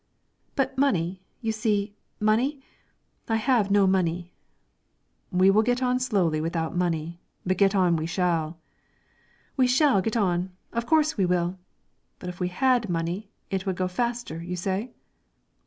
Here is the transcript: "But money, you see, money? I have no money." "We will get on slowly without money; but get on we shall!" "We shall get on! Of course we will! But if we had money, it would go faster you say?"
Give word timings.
"But 0.55 0.79
money, 0.79 1.21
you 1.41 1.51
see, 1.51 1.93
money? 2.19 2.59
I 3.29 3.35
have 3.35 3.69
no 3.69 3.85
money." 3.85 4.33
"We 5.31 5.51
will 5.51 5.61
get 5.61 5.83
on 5.83 5.99
slowly 5.99 6.41
without 6.41 6.75
money; 6.75 7.19
but 7.45 7.57
get 7.57 7.75
on 7.75 7.95
we 7.95 8.07
shall!" 8.07 8.57
"We 9.57 9.67
shall 9.67 10.01
get 10.01 10.17
on! 10.17 10.53
Of 10.73 10.87
course 10.87 11.17
we 11.17 11.27
will! 11.27 11.59
But 12.17 12.29
if 12.29 12.39
we 12.39 12.47
had 12.47 12.89
money, 12.89 13.29
it 13.51 13.67
would 13.67 13.75
go 13.75 13.87
faster 13.87 14.41
you 14.41 14.55
say?" 14.55 14.89